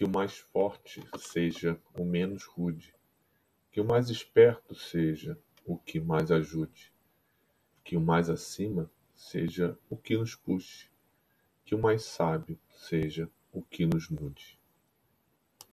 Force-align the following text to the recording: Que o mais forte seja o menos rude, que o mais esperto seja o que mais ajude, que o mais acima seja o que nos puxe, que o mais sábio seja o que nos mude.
Que 0.00 0.06
o 0.06 0.08
mais 0.08 0.38
forte 0.38 1.06
seja 1.18 1.78
o 1.94 2.06
menos 2.06 2.44
rude, 2.44 2.94
que 3.70 3.82
o 3.82 3.84
mais 3.84 4.08
esperto 4.08 4.74
seja 4.74 5.38
o 5.62 5.76
que 5.76 6.00
mais 6.00 6.30
ajude, 6.30 6.90
que 7.84 7.98
o 7.98 8.00
mais 8.00 8.30
acima 8.30 8.90
seja 9.14 9.78
o 9.90 9.98
que 9.98 10.16
nos 10.16 10.34
puxe, 10.34 10.88
que 11.66 11.74
o 11.74 11.78
mais 11.78 12.02
sábio 12.02 12.58
seja 12.70 13.30
o 13.52 13.60
que 13.60 13.84
nos 13.84 14.08
mude. 14.08 14.58